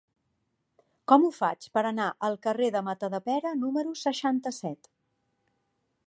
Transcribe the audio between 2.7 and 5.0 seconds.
de Matadepera número seixanta-set?